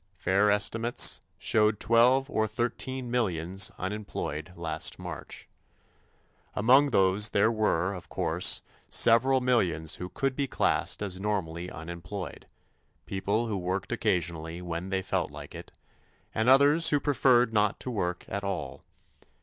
Fair 0.15 0.49
estimates 0.49 1.21
showed 1.37 1.79
twelve 1.79 2.27
or 2.27 2.47
thirteen 2.47 3.11
millions 3.11 3.71
unemployed 3.77 4.51
last 4.55 4.97
March. 4.97 5.47
Among 6.55 6.89
those 6.89 7.29
there 7.29 7.51
were, 7.51 7.93
of 7.93 8.09
course, 8.09 8.63
several 8.89 9.41
millions 9.41 9.97
who 9.97 10.09
could 10.09 10.35
be 10.35 10.47
classed 10.47 11.03
as 11.03 11.19
normally 11.19 11.69
unemployed 11.69 12.47
people 13.05 13.45
who 13.45 13.57
worked 13.59 13.91
occasionally 13.91 14.59
when 14.59 14.89
they 14.89 15.03
felt 15.03 15.29
like 15.29 15.53
it, 15.53 15.71
and 16.33 16.49
others 16.49 16.89
who 16.89 16.99
preferred 16.99 17.53
not 17.53 17.79
to 17.81 17.91
work 17.91 18.25
at 18.27 18.43
all. 18.43 18.83